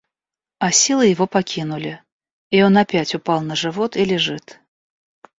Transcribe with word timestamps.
А 0.57 0.71
силы 0.71 1.05
его 1.05 1.27
покинули, 1.27 2.01
и 2.49 2.63
он 2.63 2.75
опять 2.79 3.13
упал 3.13 3.41
на 3.41 3.55
живот 3.55 3.95
и 3.97 4.03
лежит. 4.03 4.59